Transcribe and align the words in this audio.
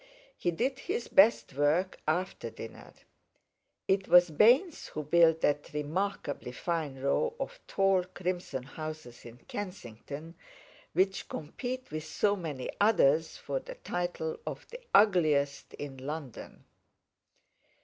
He 0.35 0.49
did 0.49 0.79
his 0.79 1.07
best 1.09 1.53
work 1.53 1.99
after 2.07 2.49
dinner. 2.49 2.91
It 3.87 4.07
was 4.07 4.31
Baynes 4.31 4.87
who 4.87 5.03
built 5.03 5.41
that 5.41 5.69
remarkably 5.73 6.53
fine 6.53 6.97
row 6.99 7.35
of 7.39 7.59
tall 7.67 8.05
crimson 8.05 8.63
houses 8.63 9.25
in 9.25 9.37
Kensington 9.47 10.33
which 10.93 11.29
compete 11.29 11.91
with 11.91 12.03
so 12.05 12.35
many 12.35 12.71
others 12.81 13.37
for 13.37 13.59
the 13.59 13.75
title 13.75 14.39
of 14.47 14.65
"the 14.71 14.79
ugliest 14.91 15.75
in 15.75 15.97
London." 15.97 16.65